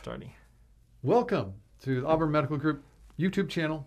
[0.00, 0.32] Starting.
[1.02, 2.82] Welcome to the Auburn Medical Group
[3.18, 3.86] YouTube channel.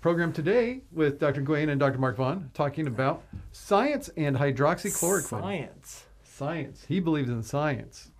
[0.00, 1.40] Program today with Dr.
[1.40, 1.98] Gawain and Dr.
[1.98, 5.40] Mark Vaughn talking about science and hydroxychloroquine.
[5.40, 6.04] Science.
[6.22, 6.84] Science.
[6.86, 8.12] He believes in science.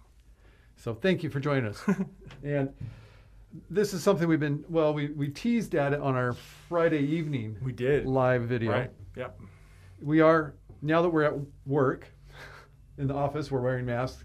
[0.74, 1.80] So thank you for joining us.
[2.42, 2.70] and
[3.70, 6.32] this is something we've been, well, we, we teased at it on our
[6.68, 8.06] Friday evening We did.
[8.06, 8.72] live video.
[8.72, 8.90] Right.
[9.16, 9.38] Yep.
[10.02, 11.34] We are, now that we're at
[11.64, 12.08] work
[12.98, 14.24] in the office, we're wearing masks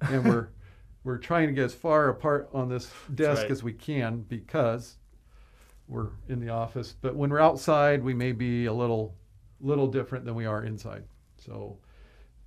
[0.00, 0.48] and we're
[1.04, 3.50] we're trying to get as far apart on this desk right.
[3.50, 4.96] as we can because
[5.88, 6.94] we're in the office.
[7.00, 9.14] But when we're outside, we may be a little
[9.60, 11.04] little different than we are inside.
[11.36, 11.78] So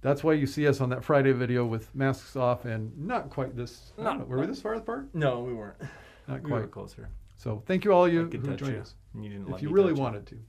[0.01, 3.55] that's why you see us on that Friday video with masks off and not quite
[3.55, 3.93] this.
[3.97, 5.13] Not- know, were we this far apart?
[5.13, 5.79] No, we weren't.
[6.27, 6.71] Not We were quite.
[6.71, 7.09] closer.
[7.37, 8.79] So thank you all you who joined you.
[8.79, 8.95] us.
[9.15, 10.39] You didn't If you really wanted to,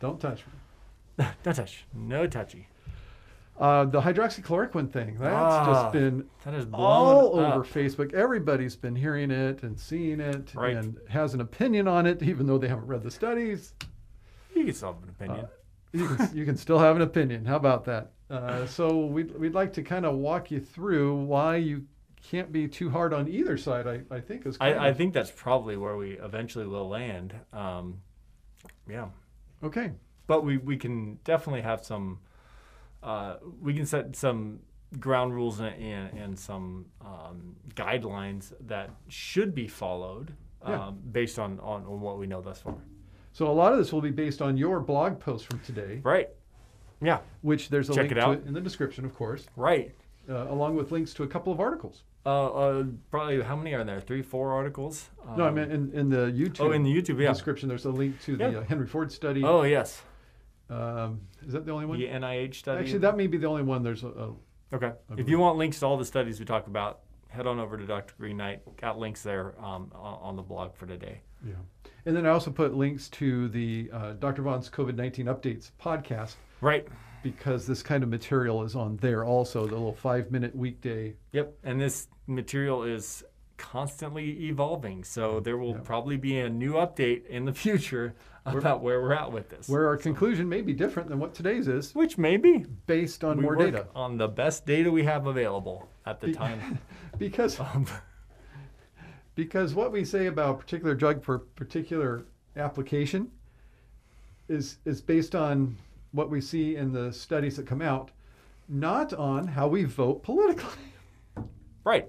[0.00, 0.52] don't touch me.
[1.44, 1.84] Don't touch.
[1.94, 2.66] No touchy.
[3.58, 7.54] Uh, the hydroxychloroquine thing, that's Ah, just been That all up.
[7.54, 8.12] over Facebook.
[8.12, 10.76] Everybody's been hearing it and seeing it Right.
[10.76, 13.74] and has an opinion on it, even though they haven't read the studies.
[14.54, 15.44] You can still have an opinion.
[15.44, 15.48] Uh,
[15.92, 17.44] you, can, you can still have an opinion.
[17.44, 18.10] How about that?
[18.28, 21.84] Uh, so we'd, we'd like to kind of walk you through why you
[22.22, 25.30] can't be too hard on either side, I, I think is I, I think that's
[25.30, 27.34] probably where we eventually will land.
[27.52, 28.00] Um,
[28.88, 29.06] yeah.
[29.62, 29.92] Okay.
[30.26, 32.18] but we, we can definitely have some
[33.04, 34.58] uh, we can set some
[34.98, 40.90] ground rules and, and, and some um, guidelines that should be followed um, Yeah.
[41.12, 42.76] based on, on, on what we know thus far
[43.32, 46.28] So a lot of this will be based on your blog post from today, right
[47.02, 48.34] yeah which there's a Check link it to out.
[48.38, 49.92] it in the description, of course, right
[50.30, 52.04] uh, along with links to a couple of articles.
[52.24, 56.08] uh, uh, probably how many are there three four articles no, I mean in, in
[56.08, 56.60] the YouTube.
[56.60, 58.58] oh in the youtube yeah description, there's a link to the Yeah.
[58.58, 59.42] uh, Henry Ford study.
[59.44, 60.02] oh yes
[60.70, 61.98] Um, is that the only one?
[61.98, 63.82] the nih study Actually, that may be the only one.
[63.82, 64.32] There's a, a
[64.72, 64.92] Okay.
[65.10, 67.76] I If you want links to all the studies we talked about, head on over
[67.76, 68.14] to Dr.
[68.18, 68.62] Green Knight.
[68.80, 71.20] Got links there um, on, on the blog for today.
[71.46, 71.54] yeah,
[72.06, 74.42] and then I also put links to the uh, Dr.
[74.42, 76.88] Vaughn's COVID nineteen updates podcast Right.
[77.22, 79.66] because this kind of material is on there also.
[79.66, 81.14] The little five minute weekday.
[81.32, 81.54] Yep.
[81.62, 83.22] And this material is
[83.64, 85.04] constantly evolving.
[85.04, 85.80] So there will Yeah.
[85.84, 88.14] probably be a new update in the future
[88.46, 89.68] about where we're at with this.
[89.68, 92.66] Where our conclusion may be different than what today's is, Which may be.
[92.86, 93.86] based on we more data.
[93.94, 96.78] On the best data we have available at the Be- time.
[97.18, 97.86] Because Um,
[99.34, 102.24] because what we say about a particular drug for particular
[102.56, 103.30] application
[104.48, 105.76] is is based on
[106.12, 108.10] what we see in the studies that come out,
[108.68, 110.84] not on how we vote politically.
[111.84, 112.08] right.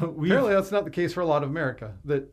[0.00, 0.28] So we.
[0.28, 2.32] Apparently, that's not the case for a lot of America that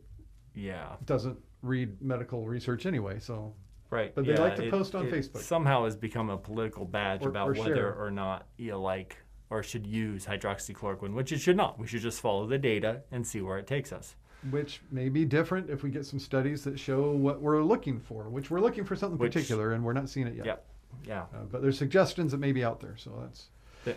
[0.55, 0.95] Yeah.
[1.05, 3.19] doesn't read medical research anyway.
[3.19, 3.53] So,
[3.89, 4.15] Right.
[4.15, 5.39] But they like yeah, to post on Facebook.
[5.39, 7.93] Somehow has become a political badge Or- about or whether share.
[7.95, 9.17] or not you like
[9.49, 11.77] or should use hydroxychloroquine, which it should not.
[11.77, 14.15] We should just follow the data and see where it takes us.
[14.49, 18.27] which may be different if we get some studies that show what we're looking for,
[18.27, 20.45] which we're looking for something Which- particular and we're not seeing it yet.
[20.47, 20.65] Yep.
[21.05, 21.21] Yeah.
[21.31, 22.97] Uh, but there's suggestions that may be out there.
[22.97, 23.49] So that's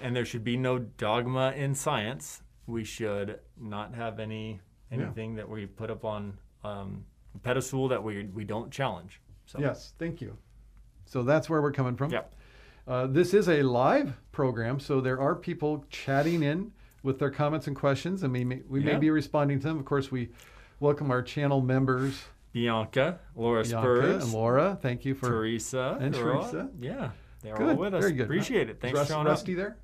[0.03, 2.43] And there should be no dogma in science.
[2.67, 4.61] We should not have any
[4.91, 4.99] Yeah.
[5.05, 7.05] anything that we put up on um,
[7.35, 9.21] a pedestal that we we don't challenge.
[9.47, 10.37] So yes, thank you.
[11.05, 12.11] So that's where we're coming from.
[12.11, 12.35] Yep.
[12.87, 17.67] Uh, this is a live program, so there are people chatting in with their comments
[17.67, 19.79] and questions, and we may, we may be responding to them.
[19.79, 20.31] Of course, we
[20.81, 24.79] welcome our channel members, Bianca, Laura Bianca Spurs, and Laura.
[24.81, 26.71] Thank you for Teresa, and they're all- Teresa.
[26.81, 27.11] Yeah,
[27.43, 28.01] they're good, all with us.
[28.01, 28.25] very good.
[28.25, 28.81] Appreciate it.
[28.81, 29.57] Thanks for showing Rusty up.
[29.59, 29.77] there.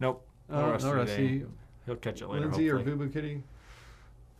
[0.00, 0.26] Nope.
[0.50, 0.94] Uh, No Rusty no.
[0.94, 1.44] Rusty.
[1.86, 2.46] He'll catch it later.
[2.46, 2.78] Lindsay or.
[2.78, 3.42] Boo Boo Kitty.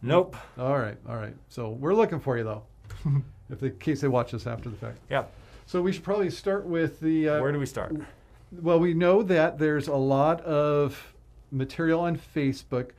[0.03, 0.37] Nope.
[0.59, 1.35] All right, all right.
[1.49, 2.63] So we're looking for you though,
[3.51, 4.99] if the in case they watch us after the fact.
[5.11, 5.25] Yeah.
[5.67, 7.29] So we should probably start with the.
[7.31, 7.95] Uh, Where do we start?
[8.53, 11.15] Well, we know that there's a lot of
[11.51, 12.91] material on Facebook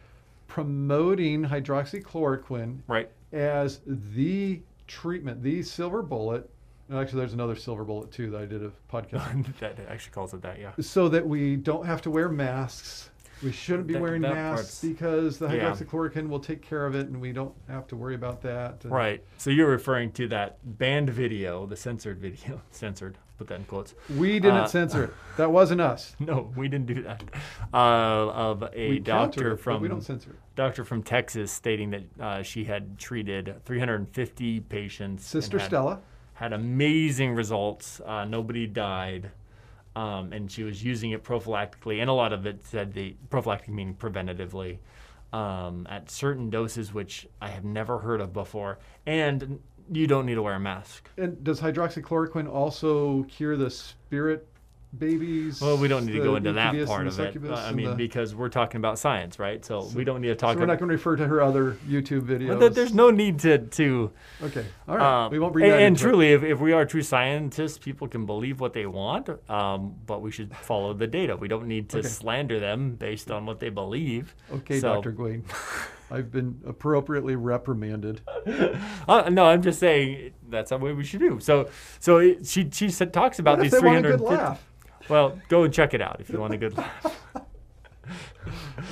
[0.48, 3.10] promoting hydroxychloroquine Right.
[3.32, 6.50] as the treatment, the silver bullet.
[6.90, 9.28] and Actually, there's another silver bullet too that I did a podcast.
[9.30, 9.54] on.
[9.60, 10.60] that actually calls it that.
[10.60, 10.72] Yeah.
[10.80, 13.10] so that we don't have to wear masks.
[13.44, 15.72] We shouldn't be That- wearing that masks part's- because the yeah.
[15.72, 18.84] hydroxychloroquine will take care of it, and we don't have to worry about that.
[18.84, 19.24] And- Right.
[19.38, 23.18] So you're referring to that banned video, the censored video, censored.
[23.38, 23.94] Put that in quotes.
[24.18, 25.14] We didn't Uh, censor it.
[25.36, 26.16] That wasn't us.
[26.22, 27.22] No, we didn't do that.
[27.74, 27.78] Uh,
[28.32, 30.36] of a we countered doctor it, but from we don't censor it.
[30.56, 35.24] doctor from Texas stating that uh, she had treated 350 patients.
[35.24, 36.00] and Sister had- Stella.
[36.36, 38.00] had amazing results.
[38.06, 39.32] Uh, nobody died,
[39.96, 42.02] um, and she was using it prophylactically.
[42.02, 44.80] And a lot of it said the prophylactic meaning preventatively
[45.34, 48.80] um, at certain doses, which I have never heard of before.
[49.06, 49.60] And
[49.92, 51.10] you don't need to wear a mask.
[51.18, 54.48] And does hydroxychloroquine also cure the spirit
[54.98, 55.62] babies.
[55.62, 57.38] Well, we don't need to go into that part of it.
[57.52, 57.96] I mean, the...
[57.96, 59.64] because we're talking about science, right?
[59.64, 60.54] So, so we don't need to talk.
[60.54, 62.60] So we're not going to refer to her other YouTube videos.
[62.60, 64.12] Th- there's no need to to.
[64.44, 65.26] Okay, all right.
[65.26, 65.70] Um, we won't bring.
[65.70, 69.30] And, and truly, if, if we are true scientists, people can believe what they want,
[69.50, 71.36] um, but we should follow the data.
[71.36, 72.08] We don't need to okay.
[72.08, 74.36] slander them based on what they believe.
[74.52, 74.96] Okay, so.
[74.96, 75.12] Dr.
[75.12, 75.46] Gawain.
[76.12, 78.22] I've been appropriately reprimanded.
[79.08, 81.40] uh, no, I'm just saying that's the way we should do.
[81.40, 81.70] So,
[82.00, 84.20] so it, she she said, talks about what these 300.
[85.10, 87.22] Well, go and check it out if you want a good laugh.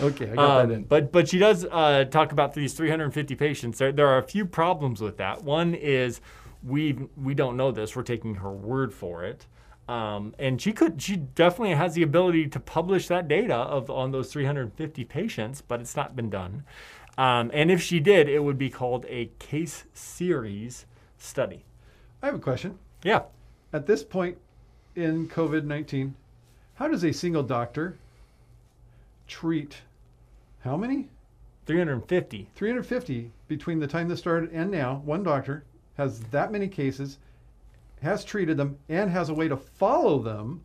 [0.02, 0.84] Okay, I got Um, that in.
[0.84, 3.78] But but she does uh, talk about these 350 patients.
[3.78, 5.44] There there are a few problems with that.
[5.44, 6.22] One is
[6.64, 7.96] we we don't know this.
[7.96, 9.46] We're taking her word for it.
[9.88, 14.12] Um, and she could she definitely has the ability to publish that data of on
[14.12, 16.64] those 350 patients, but it's not been done.
[17.18, 20.86] Um, and if she did, it would be called a case series
[21.18, 21.66] study.
[22.22, 22.80] I have a question.
[23.04, 23.24] Yeah.
[23.72, 24.38] At this point
[24.96, 26.16] in COVID 19,
[26.76, 27.98] how does a single doctor
[29.28, 29.78] treat
[30.64, 31.10] how many?
[31.66, 32.50] 350.
[32.56, 35.02] 350 between the time this started and now.
[35.06, 35.64] One doctor
[35.98, 37.20] has that many cases,
[38.02, 40.62] has treated them, and has a way to follow them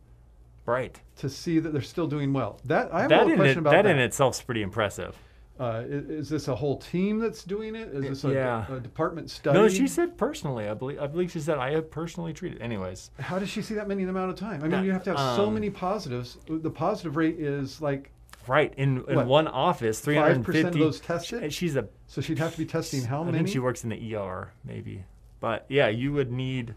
[0.65, 0.99] Right.
[1.17, 2.59] to see that they're still doing well.
[2.65, 3.91] That I have a That question it, about that that.
[3.91, 5.17] in itself is pretty impressive.
[5.59, 7.89] Uh, i- is, this a whole team that's doing it?
[7.89, 8.73] Is this a, Yeah.
[8.73, 9.57] a department study?
[9.59, 10.69] No, she said personally.
[10.69, 12.61] I believe I believe she said I have personally treated.
[12.61, 14.59] Anyways, How does she see that many amount of time?
[14.61, 16.37] I mean, That- you have to have so um, many positives.
[16.47, 18.11] The positive rate is like
[18.47, 19.27] right in in What?
[19.27, 21.51] one office, three five hundred percent of those tested.
[21.53, 21.87] She's a.
[22.07, 23.37] So she'd have to be testing how I many?
[23.37, 25.03] I think she works in the ER, maybe.
[25.41, 26.75] But yeah, you would need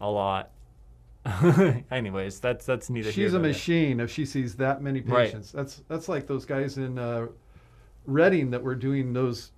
[0.00, 0.50] a lot.
[1.90, 3.10] Anyways, that's that's neither.
[3.10, 5.12] here She's a machine if she sees that many patients.
[5.14, 5.26] Right.
[5.26, 5.52] patients.
[5.52, 7.26] That's that's like those guys in uh,
[8.06, 9.52] Reading that were doing those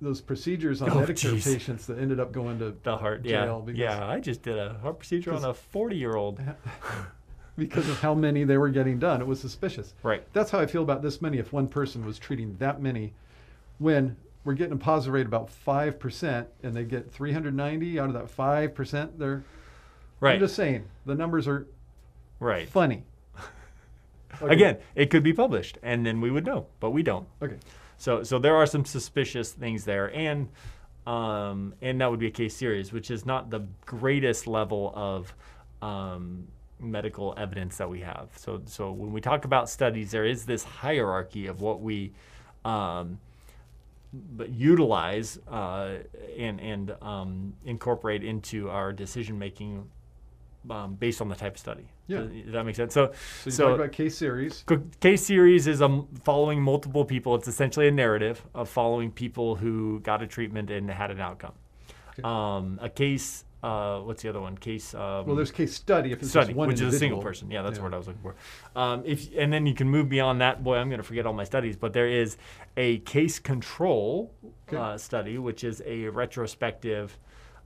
[0.00, 1.44] those procedures on Oh, Medicare jeez.
[1.44, 4.04] patients that ended up going to The heart, yeah, jail because- yeah.
[4.06, 6.40] I just did a heart procedure on a forty-year-old.
[7.56, 9.20] because of how many they were getting done.
[9.20, 9.94] It was suspicious.
[10.02, 10.24] Right.
[10.32, 11.38] That's how I feel about this many.
[11.38, 13.12] If one person was treating that many,
[13.78, 18.14] when we're getting a positive rate about five percent, and they get 390 out of
[18.14, 19.44] that five percent, they're
[20.20, 20.34] Right.
[20.34, 21.66] I'm just saying the numbers are
[22.40, 22.68] right.
[22.68, 23.04] funny.
[24.40, 24.52] Okay.
[24.52, 27.26] Again, it could be published, and then we would know, but we don't.
[27.42, 27.56] Okay.
[27.98, 30.48] So so there are some suspicious things there, and
[31.06, 35.34] um, and that would be a case series, which is not the greatest level of
[35.82, 36.46] um,
[36.80, 38.28] medical evidence that we have.
[38.36, 42.12] So so when we talk about studies, there is this hierarchy of what we
[42.64, 43.18] um,
[44.12, 45.98] but utilize uh,
[46.38, 49.88] and and um, incorporate into our decision making
[50.70, 51.84] um, based on the type of study.
[52.06, 52.18] Yeah.
[52.20, 52.94] Does, does that make sense?
[52.94, 53.12] So So
[53.46, 54.64] you so talk about case series.
[55.00, 57.34] Case series is um, following multiple people.
[57.34, 61.52] It's essentially a narrative of following people who got a treatment and had an outcome.
[62.10, 62.22] Okay.
[62.24, 64.58] Um, a case, uh, what's the other one?
[64.58, 64.94] Case.
[64.94, 67.50] Um, Well, there's case study if it's study, one which is a single person.
[67.50, 67.84] Yeah, that's Yeah.
[67.84, 68.34] word I was looking for.
[68.76, 70.62] Um, if and then you can move beyond that.
[70.62, 71.76] Boy, I'm going to forget all my studies.
[71.76, 72.36] But there is
[72.76, 74.34] a case control
[74.68, 74.76] Okay.
[74.76, 77.16] uh, study, which is a retrospective,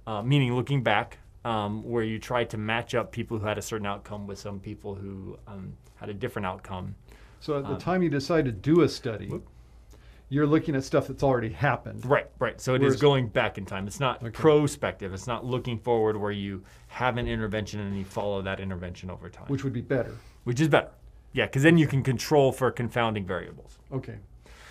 [0.06, 3.62] uh, meaning looking back, um, where you try to match up people who had a
[3.62, 6.94] certain outcome with some people who um, had a different outcome.
[7.40, 9.46] So at the Um, time you decide to do a study, whoop.
[10.28, 12.04] you're looking at stuff that's already happened.
[12.04, 12.60] Right, right.
[12.60, 13.87] So it is Whereas- going back in time.
[13.87, 14.31] It's not Okay.
[14.31, 15.14] prospective.
[15.14, 19.28] It's not looking forward where you have an intervention and you follow that intervention over
[19.28, 20.16] time, Which would be better.
[20.44, 20.90] which is better.
[21.32, 23.78] Yeah, because then you can control for confounding variables.
[23.92, 24.16] Okay.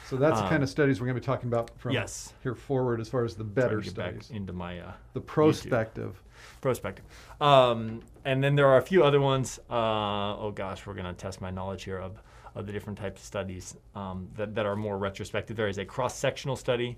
[0.08, 2.34] So that's the Um, kind of studies we're going to be talking about from yes.
[2.44, 4.28] here forward as far as the better studies.
[4.28, 6.22] back into my uh, The prospective.
[6.62, 7.06] Prospective.
[7.42, 9.60] Um, and then there are a few other ones.
[9.70, 12.22] Uh, oh gosh, we're going to test my knowledge here of,
[12.56, 15.56] of the different types of studies um, that, that are more retrospective.
[15.58, 16.98] There is a cross sectional study,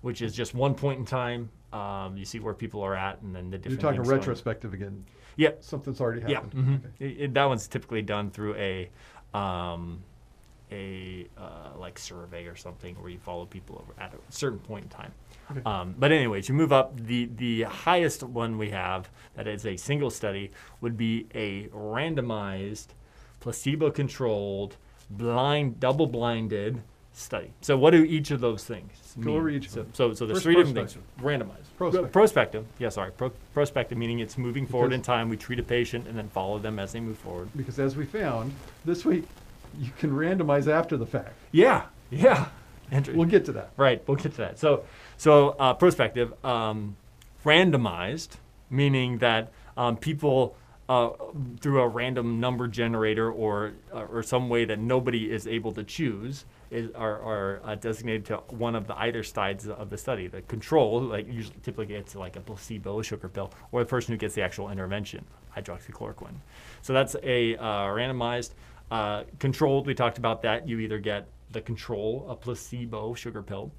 [0.00, 1.50] which is just one point in time.
[1.72, 3.82] Um, you see where people are at, and then the different.
[3.82, 5.04] You're talking things going- retrospective again.
[5.36, 5.64] Yep.
[5.64, 6.52] Something's already Yeah, happened.
[6.54, 6.78] mhm.
[6.78, 7.04] Okay.
[7.06, 8.90] It- it- that one's typically done through a
[9.36, 10.02] um,
[10.74, 14.84] a uh, like survey or something where you follow people over at a certain point
[14.84, 15.12] in time.
[15.50, 15.60] Okay.
[15.64, 16.98] Um, but anyways, you move up.
[17.06, 20.50] The the highest one we have that is a single study
[20.80, 22.88] would be a randomized,
[23.40, 24.76] placebo-controlled,
[25.10, 27.52] blind, double-blinded study.
[27.60, 29.36] So what do each of those things Go mean?
[29.36, 30.96] over each so, so so there's First, three different things.
[31.20, 31.68] Randomized.
[31.76, 32.12] Prospective.
[32.12, 32.64] Prospective.
[32.78, 33.12] Yeah, sorry.
[33.12, 35.28] Pro- prospective meaning it's moving forward in time.
[35.28, 37.48] We treat a patient and then follow them as they move forward.
[37.56, 38.52] Because as we found
[38.84, 39.24] this week,
[39.78, 41.34] you can randomize after the fact.
[41.52, 42.48] Yeah, yeah.
[42.90, 43.70] Inter- We'll get to that.
[43.76, 44.58] right, we'll get to that.
[44.58, 44.84] So,
[45.16, 46.96] so uh, prospective, um,
[47.44, 48.36] randomized,
[48.70, 50.56] meaning that um, people
[50.88, 51.10] uh,
[51.60, 55.82] through a random number generator or uh, or some way that nobody is able to
[55.82, 60.26] choose is are, are uh, designated to one of the either sides of the study.
[60.26, 64.12] The control, like usually typically it's like a placebo, a sugar pill, or the person
[64.12, 65.24] who gets the actual intervention,
[65.56, 66.34] hydroxychloroquine.
[66.82, 68.50] So that's a uh, randomized,
[68.90, 69.86] uh, controlled.
[69.86, 70.68] We talked about that.
[70.68, 73.72] You either get the control, a placebo sugar pill,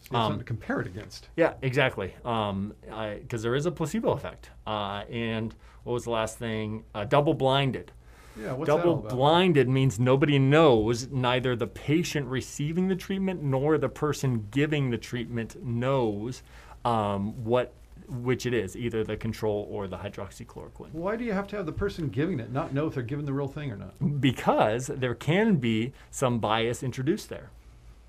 [0.00, 1.28] So Um, something to compare it against.
[1.36, 2.14] yeah, exactly.
[2.24, 2.74] Um,
[3.20, 4.50] because there is a placebo effect.
[4.66, 5.54] Uh, and
[5.84, 6.84] what was the last thing?
[6.94, 7.92] Uh, double blinded.
[8.40, 13.78] Yeah, what's that double blinded means nobody knows, neither the patient receiving the treatment nor
[13.78, 16.42] the person giving the treatment knows
[16.84, 17.72] um, what
[18.12, 20.92] which it is, either the control or the hydroxychloroquine.
[20.92, 23.24] Why do you have to have the person giving it not know if they're giving
[23.24, 24.20] the real thing or not?
[24.20, 27.50] Because there can be some bias introduced there.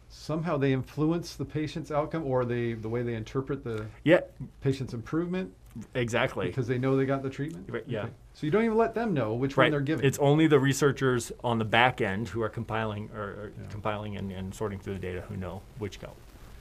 [0.10, 4.20] Somehow they influence the patient's outcome or they the way they interpret the Yeah,
[4.62, 5.52] patient's improvement
[5.96, 6.48] exactly.
[6.48, 7.66] because they know they got the treatment.
[7.68, 8.08] Right, yeah.
[8.36, 10.06] So you don't even let them know which one they're giving.
[10.06, 13.68] It's only the researchers on the back end who are compiling or, or Yeah.
[13.70, 16.12] compiling and, and sorting through the data who know which go.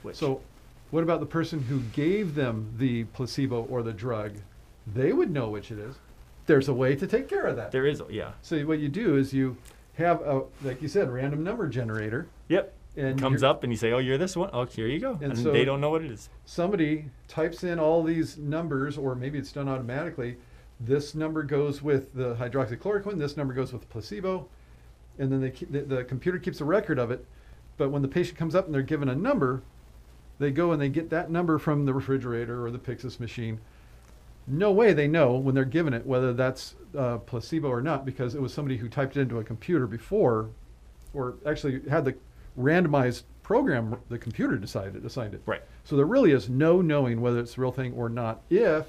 [0.01, 0.15] Which.
[0.15, 0.41] So,
[0.93, 4.33] what about the person who gave them the placebo or the drug?
[4.85, 5.95] They would know which it is.
[6.45, 7.71] There's a way to take care of that.
[7.71, 8.33] there is, yeah.
[8.43, 9.57] So what you do is you
[9.95, 12.71] have a, like you said, random number generator, Yep.
[12.95, 14.51] and Comes up and you say, oh, you're this one.
[14.53, 15.13] Oh, here you go.
[15.13, 16.29] And And, so- they don't know what it is.
[16.45, 20.37] somebody types in all these numbers, or maybe it's done automatically.
[20.79, 23.17] This number goes with the hydroxychloroquine.
[23.17, 24.47] This number goes with placebo,
[25.17, 27.25] and then they keep, the, the computer keeps a record of it.
[27.77, 29.63] But when the patient comes up and they're given a number,
[30.39, 33.59] they go and they get that number from the refrigerator or the Pyxis machine.
[34.45, 38.35] No way they know when they're given it whether that's uh, placebo or not because
[38.35, 40.49] it was somebody who typed it into a computer before,
[41.13, 42.15] or actually had the
[42.59, 43.95] randomized program.
[44.09, 45.41] The computer decided assigned it.
[45.45, 45.61] Right.
[45.85, 48.41] So there really is no knowing whether it's the real thing or not.
[48.49, 48.85] If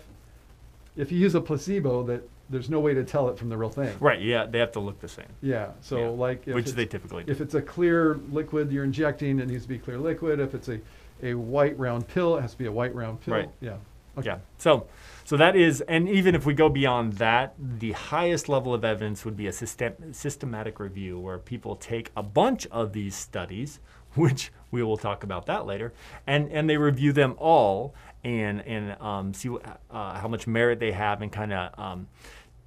[0.97, 3.71] if you use a placebo, that there's no way to tell it from the real
[3.71, 3.97] thing.
[4.01, 4.21] Right.
[4.21, 4.47] Yeah.
[4.47, 5.27] They have to look the same.
[5.41, 5.71] Yeah.
[5.81, 6.09] So Yeah.
[6.09, 7.31] like if which they typically do.
[7.33, 10.41] if it's a clear liquid you're injecting, it needs to be clear liquid.
[10.41, 10.81] If it's a
[11.23, 13.35] a white round pill, it has to be a white round pill.
[13.35, 13.51] Right.
[13.61, 13.77] Yeah.
[14.17, 14.29] Okay.
[14.29, 14.39] Yeah.
[14.59, 14.87] So,
[15.25, 19.25] so that is, and even if we go beyond that, the highest level of evidence
[19.25, 23.81] would be a system, systematic review where people take a bunch of these studies,
[24.15, 25.93] which we will talk about that later,
[26.27, 30.79] and and they review them all and and um, see what, uh, how much merit
[30.79, 32.07] they have and kind of um,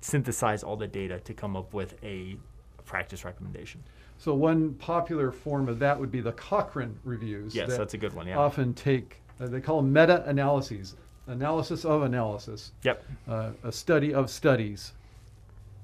[0.01, 2.38] synthesize all the data to come up with a
[2.86, 3.84] practice recommendation.
[4.20, 7.56] So one popular form of that would be the Cochrane reviews.
[7.56, 8.28] Yes, that that's a good one.
[8.28, 8.38] Yeah.
[8.38, 10.96] Often take uh, they call them meta-analyses,
[11.28, 13.04] analysis of analysis, Yep.
[13.28, 14.94] uh, a study of studies.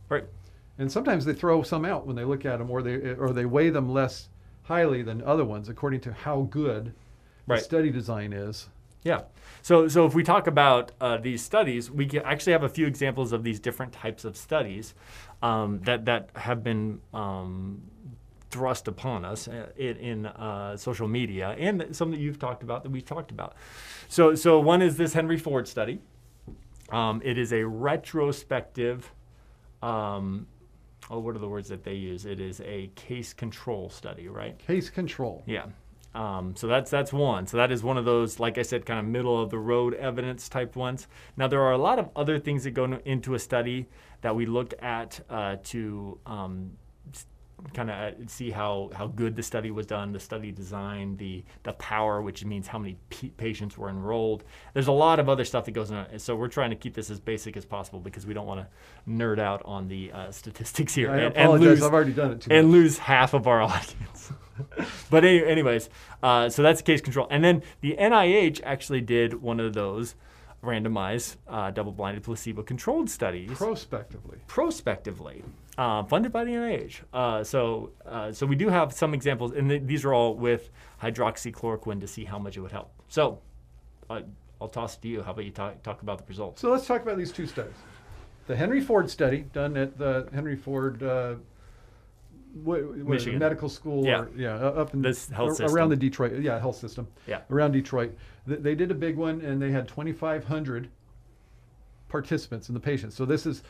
[0.09, 0.25] Right.
[0.79, 3.45] And sometimes they throw some out when they look at them, or they or they
[3.45, 4.29] weigh them less
[4.63, 6.93] highly than other ones according to how good
[7.45, 7.59] Right.
[7.59, 8.69] the study design is.
[9.03, 9.23] Yeah.
[9.61, 12.87] So, so if we talk about uh, these studies, we can actually have a few
[12.87, 14.93] examples of these different types of studies
[15.41, 17.81] um, that that have been um,
[18.53, 22.83] thrust upon us uh, in, in uh, social media, and some that you've talked about
[22.83, 23.55] that we've talked about.
[24.07, 25.99] So, so one is this Henry Ford study.
[26.91, 29.11] Um, it is a retrospective.
[29.81, 30.45] Um,
[31.09, 32.27] oh, what are the words that they use?
[32.27, 34.57] It is a case control study, right?
[34.59, 35.43] Case control.
[35.47, 35.65] Yeah.
[36.13, 37.47] Um, so that's that's one.
[37.47, 39.95] So that is one of those, like I said, kind of middle of the road
[39.95, 41.07] evidence type ones.
[41.37, 43.87] Now there are a lot of other things that go into a study
[44.21, 46.77] that we look at uh, to um,
[47.73, 51.73] kind of see how, how good the study was done, the study design, the the
[51.73, 54.43] power, which means how many p- patients were enrolled.
[54.73, 56.19] There's a lot of other stuff that goes on.
[56.19, 58.67] So we're trying to keep this as basic as possible because we don't want to
[59.09, 62.41] nerd out on the uh, statistics here I and, and lose I've already done it
[62.41, 62.73] too and much.
[62.73, 64.31] lose half of our audience.
[65.09, 65.89] but any, anyways,
[66.21, 67.27] uh, so that's case control.
[67.31, 70.15] And then the NIH actually did one of those
[70.63, 74.37] randomized, uh, double-blinded, placebo-controlled studies Prospectively.
[74.47, 75.43] prospectively,
[75.77, 77.01] uh, funded by the NIH.
[77.13, 80.69] Uh, so, uh, so we do have some examples, and th- these are all with
[81.01, 82.91] hydroxychloroquine to see how much it would help.
[83.09, 83.39] So,
[84.09, 85.23] I'll toss it to you.
[85.23, 86.61] How about you talk, talk about the results?
[86.61, 87.73] So let's talk about these two studies.
[88.47, 91.35] The Henry Ford study done at the Henry Ford uh,
[92.63, 93.39] what, what is Michigan.
[93.39, 94.05] medical school.
[94.05, 94.19] Yeah.
[94.21, 96.39] Or, yeah, up in This health ar- around the Detroit.
[96.39, 97.07] Yeah, health system.
[97.25, 97.41] Yeah.
[97.49, 98.15] around Detroit.
[98.47, 100.89] Th- They did a big one, and they had 2,500
[102.09, 103.15] participants in the patients.
[103.15, 103.63] So this is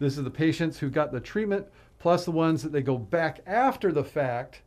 [0.00, 1.66] this is the patients who got the treatment
[2.00, 4.62] plus the ones that they go back after the fact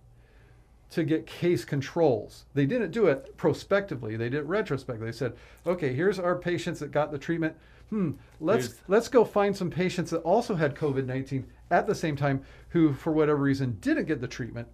[0.92, 2.46] to get case controls.
[2.54, 5.08] They didn't do it prospectively; they did it retrospectively.
[5.08, 5.34] They said,
[5.66, 7.56] "Okay, here's our patients that got the treatment.
[7.90, 12.44] Hmm, let's let's go find some patients that also had COVID-19 at the same time
[12.70, 14.68] who, for whatever reason, didn't get the treatment,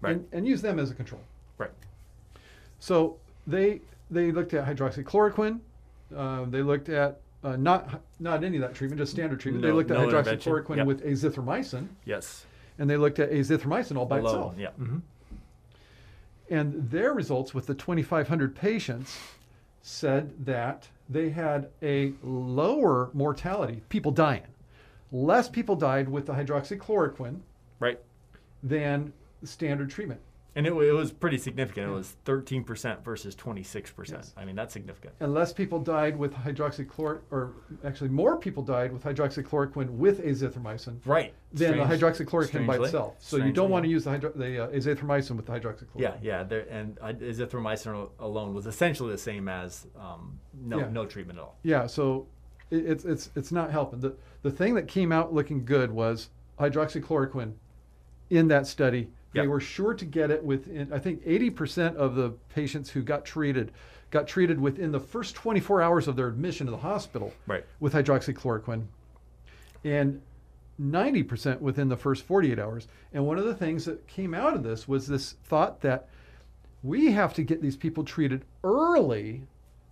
[0.00, 0.16] Right.
[0.16, 1.20] and, and use them as a control."
[1.58, 1.70] Right.
[2.78, 5.60] So they they looked at hydroxychloroquine,
[6.16, 9.62] uh, they looked at uh, not not any of that treatment, just standard treatment.
[9.62, 10.86] they looked at no hydroxychloroquine Yep.
[10.86, 12.46] with azithromycin, Yes.
[12.78, 14.54] and they looked at azithromycin all by Alone, itself.
[14.58, 14.70] Yeah.
[14.70, 14.98] hmm
[16.50, 19.18] And their results with the 2,500 patients
[19.82, 24.42] said that they had a lower mortality, people dying.
[25.12, 27.40] Less people died with the hydroxychloroquine
[27.78, 28.00] Right.
[28.62, 30.20] than standard treatment.
[30.56, 31.88] And it, it was pretty significant.
[31.88, 34.08] It was 13% versus 26%.
[34.12, 34.32] Yes.
[34.36, 35.14] I mean, that's significant.
[35.18, 40.98] And less people died with hydroxychloroquine, or actually more people died with hydroxychloroquine with azithromycin
[41.04, 41.34] Right.
[41.52, 43.16] than the Strange- hydroxychloroquine by itself.
[43.18, 45.88] So you don't want to use the, hydro- the uh, azithromycin with the hydroxychloroquine.
[45.96, 46.44] Yeah, yeah.
[46.44, 50.88] There, and uh, azithromycin alone was essentially the same as um, no, Yeah.
[50.90, 51.58] no treatment at all.
[51.64, 52.28] Yeah, so
[52.70, 53.98] it, it's it's it's not helping.
[53.98, 56.30] The the thing that came out looking good was
[56.60, 57.54] hydroxychloroquine
[58.30, 59.10] in that study.
[59.34, 59.48] They Yep.
[59.48, 63.72] were sure to get it within I think 80% of the patients who got treated
[64.10, 67.64] got treated within the first 24 hours of their admission to the hospital Right.
[67.80, 68.84] with hydroxychloroquine.
[69.82, 70.22] And
[70.80, 72.86] 90% within the first 48 hours.
[73.12, 76.08] And one of the things that came out of this was this thought that
[76.84, 79.42] we have to get these people treated early,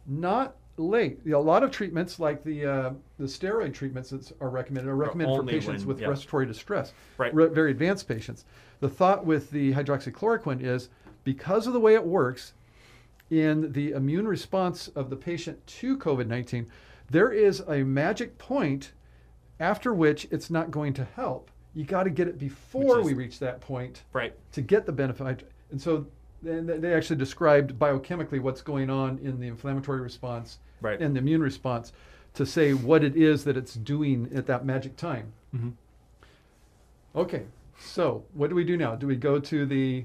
[0.06, 1.18] not late.
[1.24, 4.90] You know, a lot of treatments, like the uh, the steroid treatments that are recommended,
[4.90, 6.08] are recommended for patients when- with yeah.
[6.08, 7.34] respiratory distress, Right.
[7.34, 8.44] re- very advanced patients.
[8.80, 10.88] The thought with the hydroxychloroquine is
[11.24, 12.52] because of the way it works
[13.30, 16.66] in the immune response of the patient to COVID 19,
[17.10, 18.92] there is a magic point
[19.60, 21.50] after which it's not going to help.
[21.74, 24.34] You got to get it before is- we reach that point Right.
[24.52, 25.48] to get the benefit.
[25.70, 26.06] And so
[26.42, 31.00] they actually described biochemically what's going on in the inflammatory response Right.
[31.00, 31.92] and the immune response
[32.34, 35.32] to say what it is that it's doing at that magic time.
[35.54, 35.72] Mhm.
[37.14, 37.44] Okay,
[37.78, 38.96] so what do we do now?
[38.96, 40.04] Do we go to the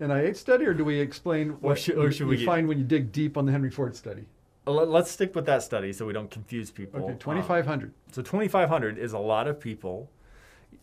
[0.00, 2.84] NIH study or do we explain Or what should- or should we find when you
[2.84, 4.26] dig deep on the Henry Ford study?
[4.66, 7.02] Uh, let- Let's stick with that study so we don't confuse people.
[7.02, 7.92] Okay, Um, 2,500.
[8.12, 10.08] So 2,500 is a lot of people.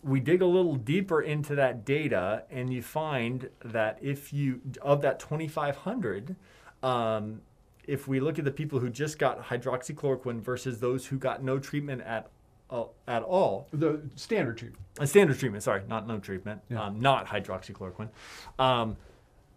[0.02, 5.02] We dig a little deeper into that data, and you find that if you, of
[5.02, 6.36] that 2,500,
[6.82, 7.40] um,
[7.86, 11.58] if we look at the people who just got hydroxychloroquine versus those who got no
[11.58, 12.30] treatment at,
[12.70, 14.82] uh, at all, the standard treatment.
[14.98, 16.84] a standard treatment, sorry, not no treatment, Yeah.
[16.84, 18.08] um, not hydroxychloroquine.
[18.58, 18.96] Um,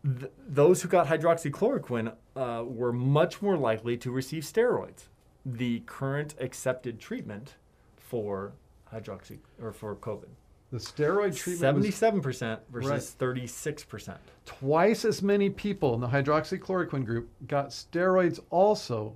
[0.04, 5.08] th- those who got hydroxychloroquine uh, were much more likely to receive steroids.
[5.46, 7.56] The current accepted treatment
[7.98, 8.54] for
[8.94, 10.28] hydroxy or for COVID,
[10.72, 13.02] The steroid treatment seventy-seven percent versus Right.
[13.02, 14.20] thirty-six percent.
[14.46, 19.16] twice as many people in the hydroxychloroquine group got steroids also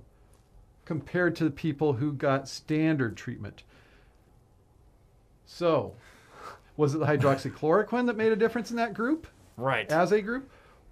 [0.84, 3.62] compared to the people who got standard treatment.
[5.46, 5.94] So,
[6.76, 9.90] was it the hydroxychloroquine that made a difference in that group Right.
[9.90, 10.50] as a group?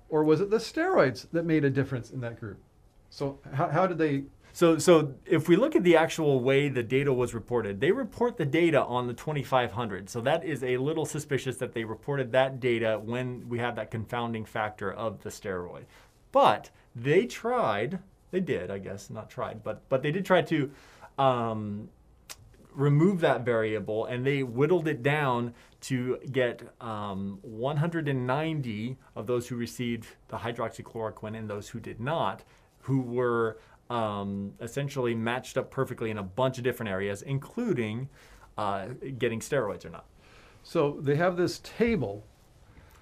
[0.08, 2.58] Or was it the steroids that made a difference in that group?
[3.10, 4.24] So, how, how did they?
[4.52, 8.36] So, so if we look at the actual way the data was reported, they report
[8.36, 10.10] the data on the 2500.
[10.10, 13.90] So that is a little suspicious that they reported that data when we have that
[13.90, 15.84] confounding factor of the steroid.
[16.32, 20.70] But they tried, they did, I guess, not tried, but but they did try to
[21.18, 21.88] um,
[22.74, 29.56] remove that variable, and they whittled it down to get um, 190 of those who
[29.56, 32.44] received the hydroxychloroquine and those who did not,
[32.82, 33.58] who were
[33.90, 38.08] um, essentially matched up perfectly in a bunch of different areas, including
[38.58, 38.86] uh,
[39.18, 40.04] getting steroids or not.
[40.62, 42.24] So, they have this table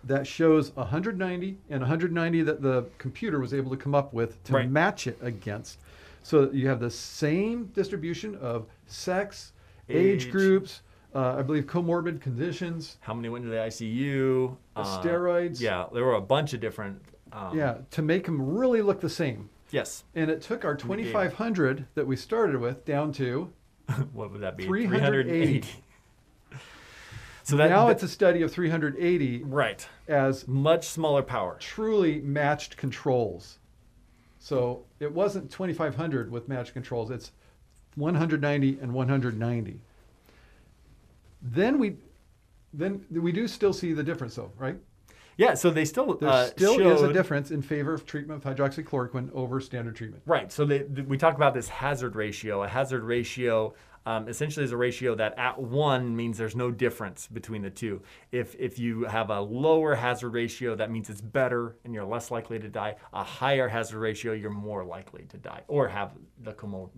[0.04, 4.54] that shows 190 and 190 that the computer was able to come up with to
[4.54, 4.70] Right.
[4.70, 5.78] match it against.
[6.22, 9.52] So you have the same distribution of sex,
[9.90, 10.30] age, Age.
[10.32, 10.80] groups,
[11.14, 12.96] uh, I believe comorbid conditions.
[13.00, 14.56] How many went to the ICU?
[14.76, 15.60] The steroids.
[15.60, 17.02] Yeah, there were a bunch of different.
[17.32, 19.50] Um, yeah, to make them really look the same.
[19.70, 20.04] Yes.
[20.14, 23.52] And it took our 2,500 that we started with down to
[24.12, 24.66] what would that be?
[24.66, 25.64] 380.
[27.42, 29.84] So that now that- it's a study of 380 right.
[30.06, 31.56] as Much smaller power.
[31.58, 33.58] truly matched controls.
[34.38, 37.10] So it wasn't 2,500 with matched controls.
[37.10, 37.32] It's
[37.96, 39.80] 190 and 190.
[41.42, 41.96] Then we,
[42.72, 44.76] then we do still see the difference, though, right?
[45.40, 45.54] Yeah.
[45.54, 49.30] So they still There uh, still is a difference in favor of treatment with hydroxychloroquine
[49.32, 50.22] over standard treatment.
[50.26, 50.52] Right.
[50.52, 52.62] So they, th- we talk about this hazard ratio.
[52.62, 53.74] A hazard ratio
[54.04, 58.02] um, essentially is a ratio that at one means there's no difference between the two.
[58.32, 62.30] If if you have a lower hazard ratio, that means it's better and you're less
[62.30, 62.96] likely to die.
[63.12, 66.90] A higher hazard ratio, you're more likely to die or have the commo-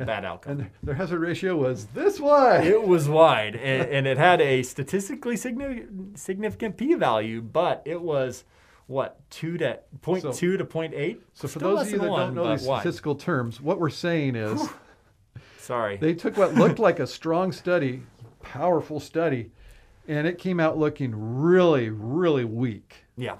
[0.00, 0.60] the bad outcome.
[0.60, 2.66] And their hazard ratio was this wide.
[2.66, 8.44] It was wide, and, and it had a statistically significant, significant p-value, but it was
[8.86, 11.22] what two to point two to point eight.
[11.34, 13.90] So for Still those of you that one, don't know these statistical terms, what we're
[13.90, 14.68] saying is
[15.68, 15.98] Sorry.
[15.98, 18.02] They took what looked like a strong study,
[18.40, 19.50] powerful study,
[20.08, 23.36] and it came out looking really, really weak yeah.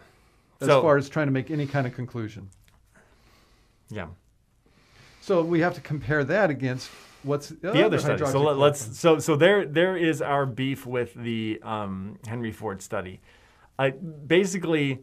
[0.60, 2.50] as so, far as trying to make any kind of conclusion.
[3.88, 4.08] yeah.
[5.28, 6.88] So we have to compare that against
[7.22, 8.24] what's the other study.
[8.24, 12.80] So let, let's so so there there is our beef with the um, Henry Ford
[12.80, 13.20] study.
[13.78, 15.02] I basically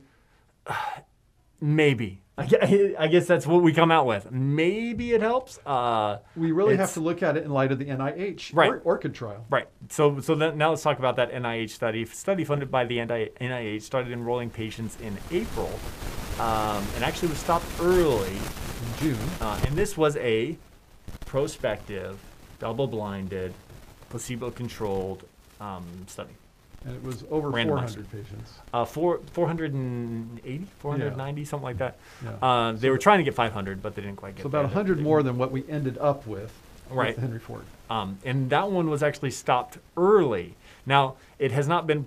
[1.61, 4.31] maybe I, I guess that's what we come out with.
[4.31, 5.59] Maybe it helps.
[5.63, 8.71] Uh, we really have to look at it in light of the NIH Right.
[8.71, 9.45] or, Orchid trial.
[9.51, 9.67] Right.
[9.89, 12.03] So so then now let's talk about that NIH study.
[12.03, 15.69] Study funded by the NIH started enrolling patients in April,
[16.39, 18.39] um, and actually was stopped early.
[18.99, 20.58] June, Uh, and this was a
[21.25, 22.17] prospective,
[22.60, 23.53] double-blinded,
[24.10, 25.23] placebo-controlled
[25.60, 26.31] um, study.
[26.86, 27.95] and it was over Randomized.
[27.95, 28.53] 400 patients.
[28.73, 31.97] Uh, four, 480, 490, something like that.
[32.23, 32.31] Yeah.
[32.41, 34.43] Uh, they were trying to get 500, but they didn't quite get it.
[34.43, 34.84] so about there.
[34.84, 36.53] 100 more than what we ended up with
[36.89, 37.15] Right.
[37.15, 37.63] with Henry Ford.
[37.89, 40.55] Um, and that one was actually stopped early.
[40.86, 42.05] Now, it has not been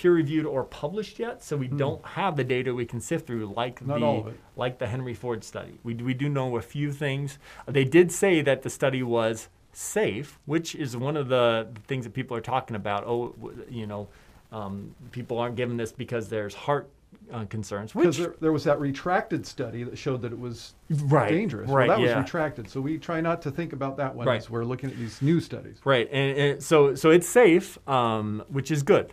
[0.00, 3.52] peer reviewed or published yet, so we don't have the data we can sift through
[3.56, 3.84] like.
[3.84, 4.40] Not the all of it.
[4.56, 5.78] like the Henry Ford study.
[5.82, 7.38] We, do- we do know a few things.
[7.66, 12.14] They did say that the study was safe, which is one of the things that
[12.14, 13.04] people are talking about.
[13.04, 13.34] Oh,
[13.68, 14.08] you know,
[14.52, 16.88] um, people aren't given this because there's heart
[17.32, 21.30] uh, concerns, Because there, there was that retracted study that showed that it was right,
[21.30, 21.70] dangerous.
[21.70, 22.16] right, well, that yeah.
[22.16, 22.68] was retracted.
[22.68, 24.38] So we try not to think about that one Right.
[24.38, 25.78] as we're looking at these new studies.
[25.84, 29.12] Right, and, and so so it's safe, um, which is good.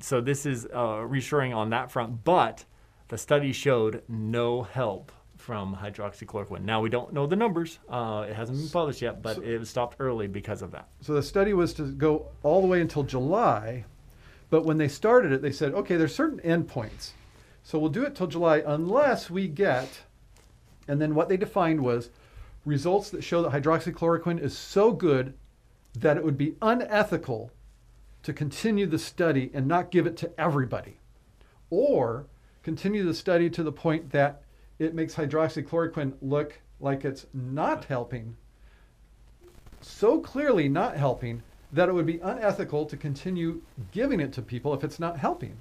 [0.00, 2.24] So this is uh, reassuring on that front.
[2.24, 2.64] But
[3.08, 6.62] the study showed no help from hydroxychloroquine.
[6.62, 9.68] Now we don't know the numbers; uh, it hasn't been published yet, but it was
[9.70, 10.88] stopped early because of that.
[11.00, 13.84] So the study was to go all the way until July,
[14.50, 17.10] but when they started it, they said, okay, there's certain endpoints.
[17.62, 20.02] So we'll do it till July unless we get,
[20.88, 22.10] and then what they defined was
[22.64, 25.34] results that show that hydroxychloroquine is so good
[25.98, 27.50] that it would be unethical
[28.22, 30.98] to continue the study and not give it to everybody.
[31.70, 32.26] Or
[32.62, 34.42] continue the study to the point that
[34.78, 38.36] it makes hydroxychloroquine look like it's not helping
[39.84, 44.74] so clearly not helping that it would be unethical to continue giving it to people
[44.74, 45.56] if it's not helping,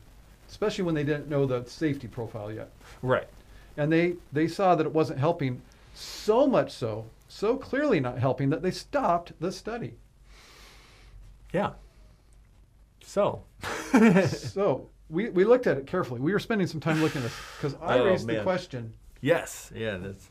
[0.51, 2.69] especially when they didn't know the safety profile yet.
[3.01, 3.27] Right.
[3.77, 5.61] And they, they saw that it wasn't helping
[5.93, 9.93] so much so, so clearly not helping that they stopped the study.
[11.53, 11.71] Yeah.
[13.01, 13.43] So.
[14.27, 16.19] so we, we looked at it carefully.
[16.19, 19.71] We were spending some time looking at this because I Oh, raised the question Yes.
[19.73, 19.97] Yeah.
[19.97, 20.29] That's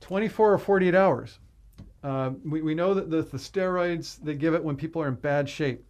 [0.00, 1.38] 24 or 48 hours.
[2.02, 5.14] Um, we, we know that the, the steroids, they give it when people are in
[5.14, 5.84] bad shape.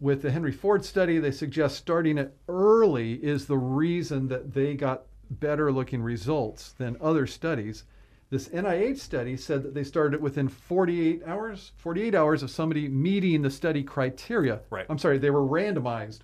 [0.00, 4.74] With the Henry Ford study, they suggest starting it early is the reason that they
[4.74, 7.84] got better looking results than other studies.
[8.30, 12.88] This NIH study said that they started it within 48 hours, 48 hours of somebody
[12.88, 14.60] meeting the study criteria.
[14.70, 14.86] Right.
[14.88, 16.20] I'm sorry, they were randomized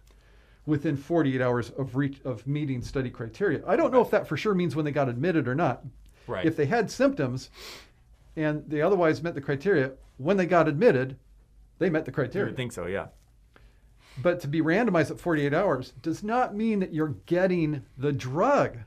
[0.66, 3.62] within 48 hours of reach, of meeting study criteria.
[3.66, 5.84] I don't know if that for sure means when they got admitted or not,
[6.26, 6.44] right.
[6.44, 7.50] if they had symptoms
[8.36, 11.18] and they otherwise met the criteria, when they got admitted,
[11.78, 12.46] they met the you criteria.
[12.46, 12.86] would think so.
[12.86, 13.06] Yeah.
[14.22, 18.78] But to be randomized at 48 hours does not mean that you're getting the drug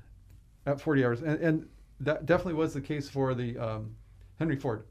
[0.65, 1.21] at 40 hours.
[1.21, 3.95] And, and that definitely was the case for the um,
[4.39, 4.83] Henry Ford.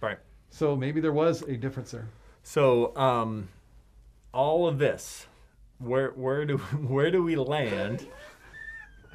[0.00, 0.18] Right.
[0.50, 2.08] So maybe there was a difference there.
[2.42, 3.48] So um,
[4.32, 5.26] all of this,
[5.78, 6.58] where where do
[6.88, 8.06] where do we land?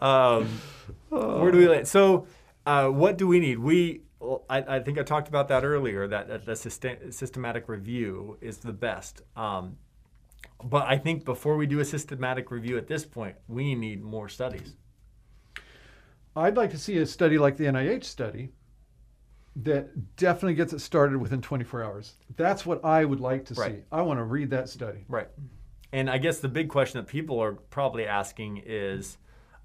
[0.00, 0.48] um,
[1.10, 1.86] where do we land?
[1.86, 2.26] So
[2.66, 3.58] uh, what do we need?
[3.58, 6.06] We well, I, I think I talked about that earlier.
[6.06, 9.22] That, that the syste- systematic review is the best.
[9.36, 9.76] Um,
[10.64, 14.28] but I think before we do a systematic review at this point, we need more
[14.28, 14.76] studies.
[16.36, 18.52] I'd like to see a study like the NIH study
[19.56, 22.14] that definitely gets it started within 24 hours.
[22.36, 23.72] That's what I would like to Right.
[23.72, 23.82] see.
[23.92, 25.04] I want to read that study.
[25.08, 25.28] Right.
[25.92, 29.18] And I guess the big question that people are probably asking is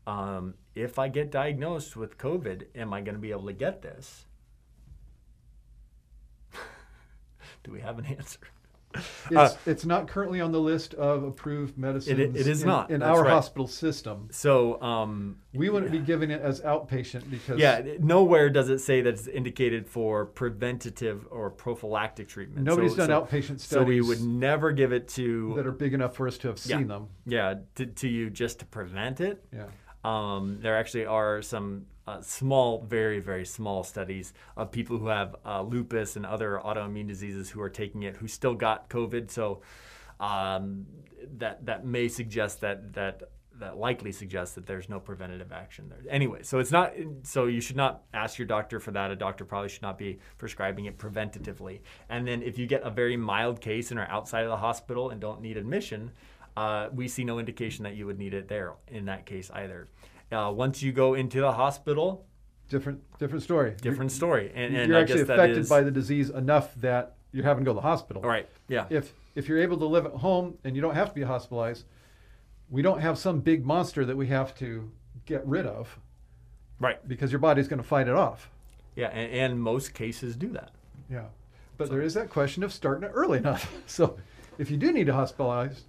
[0.06, 3.82] um, if I get diagnosed with COVID, am I going to be able to get
[3.82, 4.26] this?
[7.68, 8.40] Do we have an answer?
[9.30, 12.18] It's, it's not currently on the list of approved medicines.
[12.18, 12.90] Uh, it is in, not.
[12.90, 13.34] in That's our right.
[13.34, 14.30] hospital system.
[14.32, 19.02] So, um, We wouldn't be giving it as outpatient because yeah, nowhere does it say
[19.02, 22.66] that it's indicated for preventative or prophylactic treatment.
[22.66, 25.74] nobody's So- done so, outpatient studies So we would never give it to that are
[25.74, 26.78] big enough for us to have Yeah.
[26.78, 27.10] seen them.
[27.26, 29.44] yeah to, to you just to prevent it.
[29.54, 29.66] Yeah.
[30.08, 35.36] Um, there actually are some uh, small, very, very small studies of people who have
[35.46, 39.30] uh, lupus and other autoimmune diseases who are taking it who still got COVID.
[39.30, 39.62] So
[40.22, 40.86] um,
[41.38, 43.24] that that may suggest that that
[43.60, 46.00] that likely suggests that there's no preventative action there.
[46.10, 46.94] Anyway, so it's not
[47.24, 49.12] so you should not ask your doctor for that.
[49.12, 51.82] A doctor probably should not be prescribing it preventatively.
[52.08, 55.10] And then if you get a very mild case and are outside of the hospital
[55.10, 56.12] and don't need admission,
[56.58, 59.88] uh, we see no indication that you would need it there in that case either.
[60.32, 62.26] Uh, once you go into the hospital,
[62.68, 63.76] different different story.
[63.82, 64.52] different story.
[64.56, 67.44] And, You're, and you're I actually guess affected is- by the disease enough that you're
[67.46, 68.22] having to go to the hospital.
[68.24, 68.50] Right.
[68.68, 68.86] Yeah.
[68.90, 71.86] If if you're able to live at home and you don't have to be hospitalized,
[72.70, 74.92] we don't have some big monster that we have to
[75.26, 76.00] get rid of
[76.80, 77.06] Right.
[77.08, 78.50] because your body's going to fight it off.
[78.96, 79.10] Yeah.
[79.10, 80.72] And, and most cases do that.
[81.10, 81.26] Yeah.
[81.78, 83.72] But there is that question of starting it early enough.
[83.88, 84.18] So
[84.58, 85.82] if you do need to hospitalize,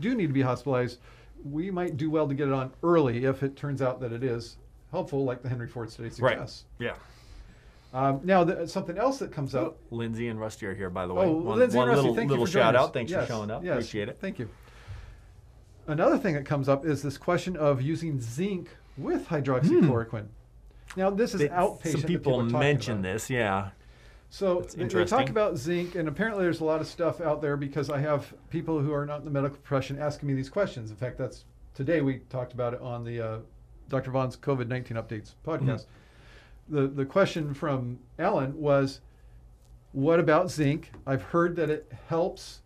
[0.00, 0.98] do need to be hospitalized,
[1.44, 4.22] we might do well to get it on early if it turns out that it
[4.22, 4.56] is
[4.90, 6.64] helpful, like the Henry Ford study suggests.
[6.78, 6.86] Right.
[6.86, 6.94] Yeah.
[7.94, 9.76] Um, now, the, something else that comes up.
[9.90, 11.26] Lindsay and Rusty are here, by the way.
[11.26, 12.94] Oh, one Lindsay one and Rusty, little, thank little you for shout out.
[12.94, 13.62] Thanks Yes, for showing up.
[13.64, 14.18] yes, Appreciate it.
[14.20, 14.48] Thank you.
[15.86, 20.26] Another thing that comes up is this question of using zinc with hydroxychloroquine.
[20.96, 21.92] Now, this is outpatient.
[21.92, 23.28] Some people mention this.
[23.28, 23.70] Yeah.
[24.32, 27.54] So they, they talk about zinc, and apparently there's a lot of stuff out there
[27.58, 30.90] because I have people who are not in the medical profession asking me these questions.
[30.90, 33.38] In fact, that's today we talked about it on the uh,
[33.90, 34.10] Dr.
[34.10, 35.84] Vaughn's COVID 19 updates podcast.
[35.84, 36.76] Mm-hmm.
[36.76, 39.02] The, the question from Alan was
[39.92, 40.92] What about zinc?
[41.06, 42.62] I've heard that it helps,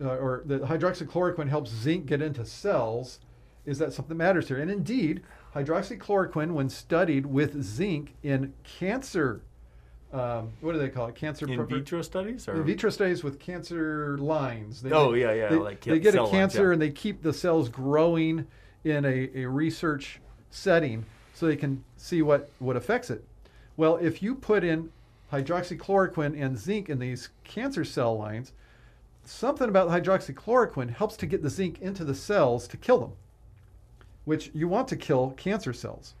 [0.00, 3.20] uh, or that hydroxychloroquine helps zinc get into cells.
[3.66, 4.58] Is that something that matters here?
[4.58, 5.22] And indeed,
[5.54, 9.42] hydroxychloroquine, when studied with zinc in cancer,
[10.12, 11.14] um, what do they call it?
[11.14, 14.82] Cancer In pro- vitro studies or in vitro studies with cancer lines.
[14.82, 16.72] They, Oh, yeah, yeah, They, like they get a lines, cancer yeah.
[16.74, 18.46] and they keep the cells growing
[18.84, 20.20] in a, a research
[20.50, 23.24] setting so they can see what, what affects it.
[23.76, 24.92] Well, if you put in
[25.32, 28.52] hydroxychloroquine and zinc in these cancer cell lines,
[29.24, 33.12] something about hydroxychloroquine helps to get the zinc into the cells to kill them,
[34.26, 36.14] which you want to kill cancer cells.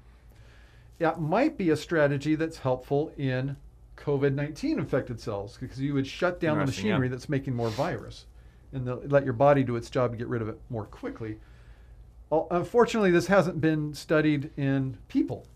[0.98, 3.56] That might be a strategy that's helpful in
[3.96, 6.92] COVID 19 infected cells because you would shut down the Interesting, yeah.
[6.92, 8.26] machinery that's making more virus
[8.72, 11.38] and let your body do its job to get rid of it more quickly.
[12.50, 15.46] Unfortunately, this hasn't been studied in people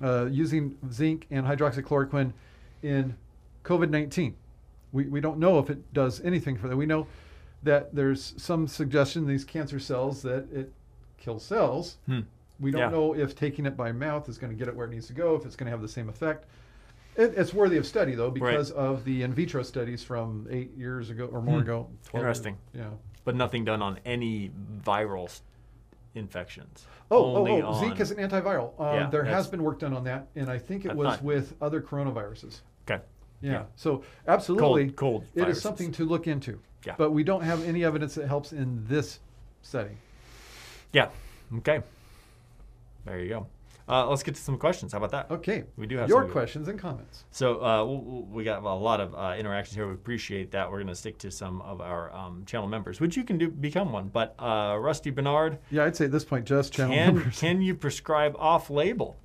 [0.00, 2.32] uh, using zinc and hydroxychloroquine
[2.82, 3.16] in
[3.64, 4.36] COVID 19.
[4.92, 6.76] We, we don't know if it does anything for that.
[6.76, 7.08] We know
[7.64, 10.72] that there's some suggestion these cancer cells that it
[11.18, 11.96] kills cells.
[12.06, 12.20] Hmm.
[12.60, 12.90] We don't Yeah.
[12.90, 15.12] know if taking it by mouth is going to get it where it needs to
[15.14, 16.44] go, if it's going to have the same effect.
[17.16, 21.10] It, it's worthy of study, though, because of the in vitro studies from eight years
[21.10, 21.62] ago or more Hmm.
[21.62, 21.88] ago.
[22.06, 22.56] 12 years- Interesting.
[22.74, 22.90] Yeah.
[23.24, 24.50] but nothing done on any
[24.84, 25.30] viral
[26.14, 26.86] infections.
[27.10, 28.78] Oh, Only oh, oh, Zika on- is an antiviral.
[28.78, 31.22] Um, Yeah, there has been work done on that, and I think it was thought-
[31.24, 32.60] with other coronaviruses.
[32.88, 33.02] Okay.
[33.40, 33.52] Yeah.
[33.52, 33.62] Yeah.
[33.76, 35.22] So absolutely, Cold, cold.
[35.34, 35.62] it is viruses.
[35.62, 36.60] something to look into.
[36.84, 36.94] Yeah.
[36.98, 39.20] But we don't have any evidence that helps in this
[39.62, 39.96] setting.
[40.92, 41.08] Yeah.
[41.58, 41.82] Okay.
[43.06, 43.46] There you go.
[43.86, 44.92] Uh, let's get to some questions.
[44.92, 45.30] How about that?
[45.30, 45.64] Okay.
[45.76, 47.24] We do have your some- questions and comments.
[47.30, 49.86] So uh, we got a lot of uh, interactions here.
[49.86, 50.70] We appreciate that.
[50.70, 53.48] We're going to stick to some of our um, channel members, which you can do
[53.50, 54.08] become one.
[54.08, 57.38] But uh, Rusty Bernard, Yeah, I'd say at this point, just channel can members.
[57.38, 59.16] can you prescribe off-label?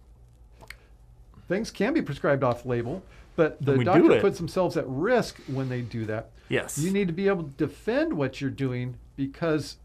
[1.48, 3.02] Things can be prescribed off-label,
[3.36, 6.30] but the doctor puts themselves at risk when they do that.
[6.50, 6.78] Yes.
[6.78, 9.78] You need to be able to defend what you're doing because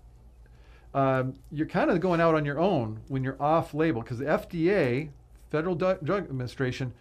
[0.95, 4.25] um, you're kind of going out on your own when you're off label because the
[4.27, 5.11] FDA,
[5.51, 6.93] Federal Drug Administration,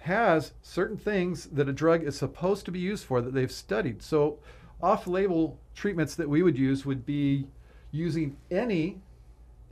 [0.00, 4.02] has certain things that a drug is supposed to be used for that they've studied.
[4.02, 4.38] So,
[4.82, 7.46] off label treatments that we would use would be
[7.90, 9.00] using any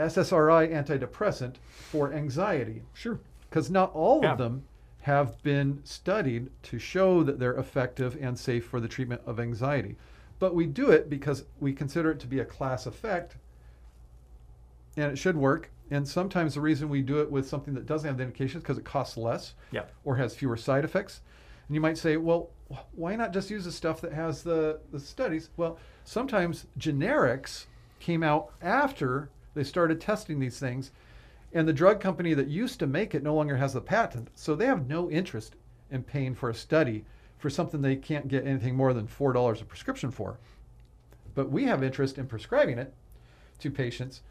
[0.01, 1.57] SSRI antidepressant
[1.91, 3.19] for anxiety Sure.
[3.51, 4.33] because not all Yeah.
[4.33, 4.65] of them
[5.03, 9.97] have been studied to show that they're effective and safe for the treatment of anxiety.
[10.39, 13.37] But we do it because we consider it to be a class effect
[14.97, 15.71] and it should work.
[15.91, 18.63] And sometimes the reason we do it with something that doesn't have the indication is
[18.63, 19.85] because it costs less Yeah.
[20.05, 21.21] or has fewer side effects.
[21.69, 22.51] And you might say, well,
[22.93, 25.51] why not just use the stuff that has the, the studies?
[25.57, 27.67] Well, sometimes generics
[28.01, 30.91] came out after they started testing these things,
[31.53, 34.29] and the drug company that used to make it no longer has the patent.
[34.35, 35.57] So they have no interest
[35.91, 37.05] in paying for a study
[37.37, 40.39] for something they can't get anything more than $4 a prescription for.
[41.35, 42.95] But we have interest in prescribing it
[43.59, 44.23] to patients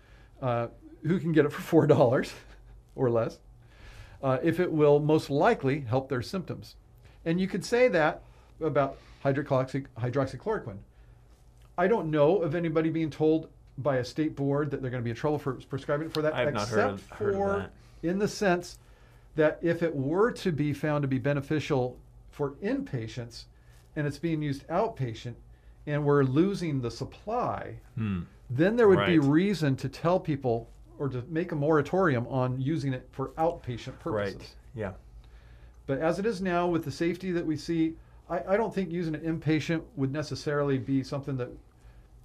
[0.41, 0.67] uh,
[1.03, 2.31] who can get it for $4
[2.95, 3.39] or less
[4.23, 6.75] uh, if it will most likely help their symptoms.
[7.25, 8.21] And you could say that
[8.61, 10.77] about hydroxy- hydroxychloroquine.
[11.77, 15.05] I don't know of anybody being told by a state board that they're going to
[15.05, 17.33] be in trouble for prescribing it for that, I have not except heard of- heard
[17.33, 17.69] for
[18.03, 18.77] in the sense
[19.35, 21.97] that if it were to be found to be beneficial
[22.29, 23.45] for inpatients
[23.95, 25.35] and it's being used outpatient
[25.87, 28.21] and we're losing the supply, Hmm.
[28.51, 32.93] Then there would be reason to tell people or to make a moratorium on using
[32.93, 34.35] it for outpatient purposes.
[34.35, 34.55] Right.
[34.75, 34.91] Yeah.
[35.87, 37.95] But as it is now, with the safety that we see,
[38.29, 41.49] I, I don't think using it inpatient would necessarily be something that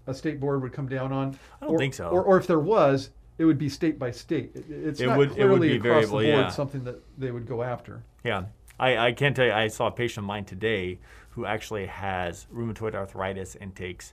[0.07, 1.39] a state board would come down on.
[1.61, 2.09] I don't or, think so.
[2.09, 4.51] Or, or if there was, it would be state by state.
[4.55, 6.49] It, it's It not would- it would clearly be across variable, the board yeah.
[6.49, 8.03] something that they would go after.
[8.25, 8.45] Yeah.
[8.79, 10.99] I, I can tell you, I saw a patient of mine today
[11.31, 14.13] who actually has rheumatoid arthritis and takes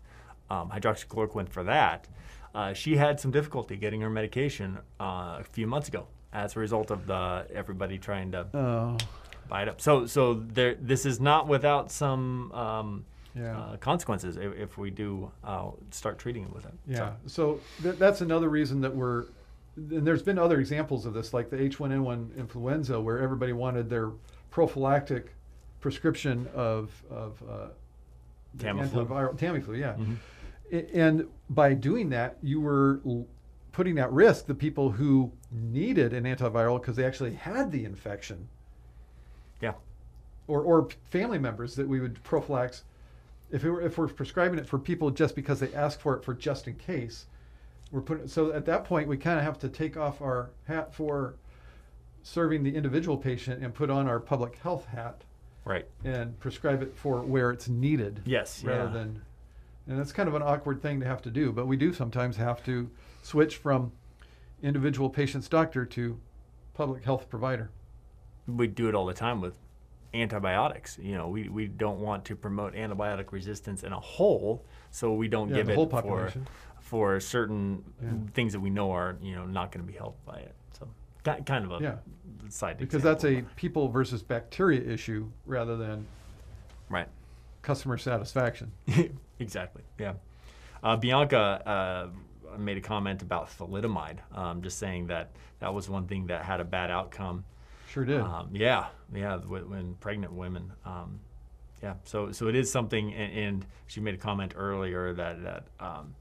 [0.53, 2.07] um, hydroxychloroquine for that.
[2.55, 6.59] Uh, she had some difficulty getting her medication uh, a few months ago as a
[6.59, 8.97] result of the everybody trying to Oh,
[9.49, 9.81] buy it up.
[9.81, 13.57] So, so there, this is not without some um, Yeah.
[13.59, 16.73] uh, consequences if, if we do uh, start treating it with it.
[16.87, 16.97] yeah.
[16.97, 19.25] So, So th- that's another reason that we're,
[19.75, 24.11] and there's been other examples of this, like the H1N1 influenza, where everybody wanted their
[24.51, 25.33] prophylactic
[25.81, 27.67] prescription of, of uh,
[28.59, 29.07] Tamiflu.
[29.07, 29.93] antiviral, Tamiflu, yeah.
[29.93, 30.17] Mhm.
[30.73, 32.99] And by doing that, you were
[33.71, 38.47] putting at risk the people who needed an antiviral because they actually had the infection,
[39.62, 39.73] yeah.
[40.47, 42.81] or, or family members that we would prophylax.
[43.51, 46.23] If, it were, if we're prescribing it for people just because they ask for it
[46.23, 47.27] for just in case,
[47.91, 48.27] we're putting.
[48.27, 51.36] So at that point, we kind of have to take off our hat for
[52.23, 55.21] serving the individual patient and put on our public health hat
[55.65, 55.86] Right.
[56.03, 58.21] and prescribe it for where it's needed.
[58.25, 58.89] Yes, Rather yeah.
[58.89, 59.21] than,
[59.87, 62.37] and that's kind of an awkward thing to have to do, but we do sometimes
[62.37, 62.89] have to
[63.21, 63.91] switch from
[64.61, 66.19] individual patient's doctor to
[66.73, 67.69] public health provider.
[68.47, 69.57] we do it all the time with
[70.13, 70.97] antibiotics.
[71.01, 75.27] You know, we, we don't want to promote antibiotic resistance in a whole, so we
[75.27, 76.47] don't Yeah, give it whole for population.
[76.79, 78.09] for certain Yeah.
[78.33, 80.53] things that we know are you know not going to be helped by it.
[80.77, 80.87] So
[81.23, 81.95] ki- kind of a Yeah.
[82.49, 86.05] side Because that's a people versus bacteria issue rather than
[86.89, 87.07] right.
[87.61, 88.71] customer satisfaction.
[89.43, 89.84] exactly.
[89.99, 90.13] Yeah.
[90.82, 96.08] Uh, Bianca uh, made a comment about thalidomide, um, just saying that that was one
[96.08, 97.45] thing that had a bad outcome.
[97.89, 98.21] Sure did.
[98.21, 100.71] Um, yeah, yeah, when, when pregnant women.
[100.84, 101.19] Um,
[101.82, 105.63] yeah, so so it is something, and, and she made a comment earlier that that
[105.79, 106.15] um,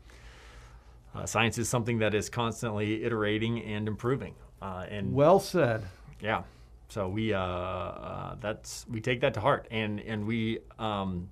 [1.14, 4.34] uh, science is something that is constantly iterating and improving.
[4.60, 5.82] Uh, and well said.
[6.20, 6.42] yeah,
[6.88, 11.30] so we uh, uh, that's we take that to heart, and and we um,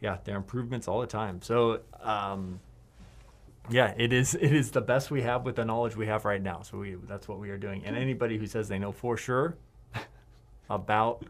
[0.00, 1.42] yeah, there are improvements all the time.
[1.42, 2.60] So um,
[3.68, 6.42] yeah, it is it is the best we have with the knowledge we have right
[6.42, 6.62] now.
[6.62, 7.84] So we that's what we are doing.
[7.84, 9.56] And anybody who says they know for sure
[10.70, 11.24] about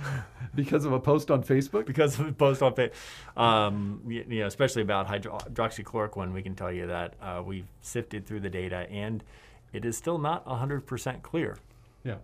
[0.54, 1.86] Because of a post on Facebook?
[1.86, 2.92] because of a post on Facebook,
[3.36, 8.26] um, you know, especially about hydro- hydroxychloroquine, we can tell you that uh, we've sifted
[8.26, 9.24] through the data and
[9.72, 11.56] it is still not 100% clear.
[12.04, 12.16] Yeah.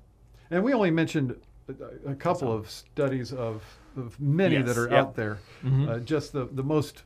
[0.50, 1.36] And we only mentioned
[1.68, 3.62] a, a couple of studies of,
[3.96, 4.92] of many Yes, that are yep.
[4.98, 5.38] out there.
[5.64, 5.88] Mhm.
[5.88, 7.02] Uh, just the, the most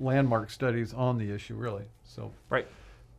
[0.00, 1.84] landmark studies on the issue, really.
[2.04, 2.66] So, Right.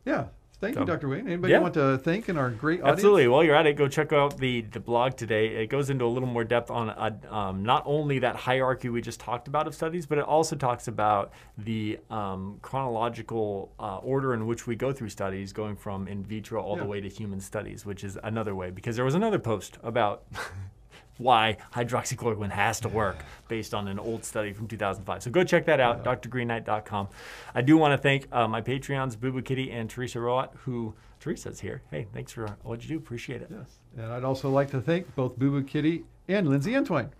[0.04, 0.26] yeah.
[0.60, 1.08] Thank you, Dr.
[1.08, 1.26] Wayne.
[1.26, 1.60] Anybody Yeah.
[1.60, 2.98] want to thank in our great audience?
[2.98, 3.28] Absolutely.
[3.28, 5.62] While you're at it, go check out the, the blog today.
[5.62, 9.00] It goes into a little more depth on uh, um, not only that hierarchy we
[9.00, 14.34] just talked about of studies, but it also talks about the um, chronological uh, order
[14.34, 16.82] in which we go through studies, going from in vitro all Yeah.
[16.82, 18.70] the way to human studies, which is another way.
[18.70, 20.24] Because there was another post about
[21.20, 25.22] why hydroxychloroquine has to work based on an old study from 2005.
[25.22, 27.08] So go check that out, drgreenknight.com.
[27.54, 30.94] I do want to thank uh, my Patreons, Boo Boo Kitty and Teresa Roat, who
[31.20, 31.82] Teresa's here.
[31.90, 32.96] Hey, thanks for what you do.
[32.96, 33.48] Appreciate it.
[33.50, 33.78] Yes.
[33.96, 37.10] And I'd also like to thank both Boo Boo Kitty and Lindsay Entwine.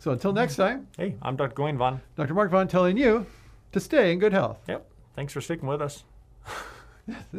[0.00, 1.54] So until next time, Hey, I'm Dr.
[1.54, 2.00] Gawain Vaughn.
[2.16, 2.34] Dr.
[2.34, 3.26] Mark Vaughn telling you
[3.72, 4.58] to stay in good health.
[4.68, 4.86] Yep.
[5.14, 6.04] Thanks for sticking with us.